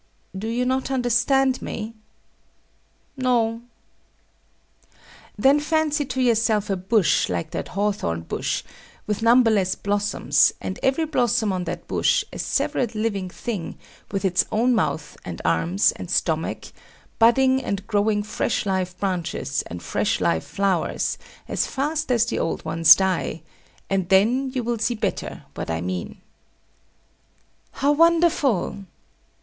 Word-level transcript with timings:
Do 0.35 0.47
you 0.47 0.65
not 0.65 0.89
understand 0.89 1.61
me? 1.61 1.93
No. 3.15 3.61
Then 5.37 5.59
fancy 5.59 6.05
to 6.05 6.19
yourself 6.19 6.71
a 6.71 6.75
bush 6.75 7.29
like 7.29 7.51
that 7.51 7.67
hawthorn 7.67 8.21
bush, 8.21 8.63
with 9.05 9.21
numberless 9.21 9.75
blossoms, 9.75 10.53
and 10.59 10.79
every 10.81 11.05
blossom 11.05 11.53
on 11.53 11.65
that 11.65 11.87
bush 11.87 12.23
a 12.33 12.39
separate 12.39 12.95
living 12.95 13.29
thing, 13.29 13.77
with 14.11 14.25
its 14.25 14.43
own 14.51 14.73
mouth, 14.73 15.17
and 15.23 15.39
arms, 15.45 15.91
and 15.91 16.09
stomach, 16.09 16.73
budding 17.19 17.63
and 17.63 17.85
growing 17.85 18.23
fresh 18.23 18.65
live 18.65 18.97
branches 18.97 19.61
and 19.67 19.83
fresh 19.83 20.19
live 20.19 20.43
flowers, 20.43 21.19
as 21.47 21.67
fast 21.67 22.11
as 22.11 22.25
the 22.25 22.39
old 22.39 22.65
ones 22.65 22.95
die: 22.95 23.43
and 23.87 24.09
then 24.09 24.49
you 24.49 24.63
will 24.63 24.79
see 24.79 24.95
better 24.95 25.43
what 25.53 25.69
I 25.69 25.79
mean. 25.79 26.17
How 27.73 27.91
wonderful! 27.91 28.85